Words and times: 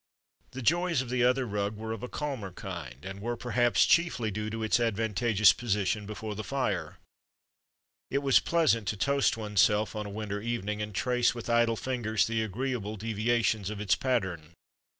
The 0.53 0.63
joys 0.63 1.03
of 1.03 1.11
the 1.11 1.23
other 1.23 1.45
rug 1.45 1.77
were 1.77 1.91
of 1.91 2.01
a 2.01 2.09
calmer 2.09 2.51
kind, 2.51 3.05
and 3.05 3.21
were, 3.21 3.37
perhaps, 3.37 3.85
chiefly 3.85 4.31
due 4.31 4.49
to 4.49 4.63
its 4.63 4.79
advantageous 4.79 5.53
position 5.53 6.07
before 6.07 6.33
the 6.33 6.43
fire. 6.43 6.97
It 8.09 8.23
was 8.23 8.39
pleasant 8.39 8.87
to 8.87 8.97
toast 8.97 9.37
oneself 9.37 9.95
on 9.95 10.07
a 10.07 10.09
winter 10.09 10.41
evening 10.41 10.81
and 10.81 10.95
trace 10.95 11.35
with 11.35 11.51
idle 11.51 11.75
fingers 11.75 12.23
78 12.23 12.33
THE 12.33 12.39
DAY 12.39 12.47
BEFORE 12.47 12.63
YESTERDAY 12.63 12.67
the 12.67 12.73
agreeable 12.73 12.97
deviations 12.97 13.69
of 13.69 13.79
its 13.79 13.93
pattern. 13.93 14.53